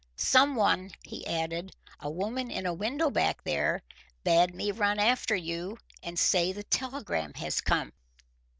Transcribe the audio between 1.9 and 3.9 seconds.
"a woman in a window back there,